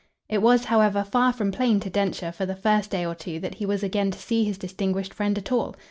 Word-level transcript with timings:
It 0.27 0.41
was, 0.41 0.65
however, 0.65 1.03
far 1.03 1.31
from 1.31 1.51
plain 1.51 1.79
to 1.81 1.89
Densher 1.91 2.31
for 2.31 2.47
the 2.47 2.55
first 2.55 2.89
day 2.89 3.05
or 3.05 3.13
two 3.13 3.39
that 3.41 3.53
he 3.53 3.67
was 3.67 3.83
again 3.83 4.09
to 4.09 4.17
see 4.17 4.43
his 4.43 4.57
distinguished 4.57 5.13
friend 5.13 5.37
at 5.37 5.51
all. 5.51 5.75